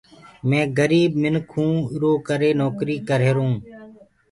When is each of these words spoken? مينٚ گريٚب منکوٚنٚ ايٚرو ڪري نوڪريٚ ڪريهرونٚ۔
مينٚ 0.49 0.71
گريٚب 0.77 1.11
منکوٚنٚ 1.21 1.83
ايٚرو 1.91 2.11
ڪري 2.27 2.49
نوڪريٚ 2.61 3.03
ڪريهرونٚ۔ 3.09 3.57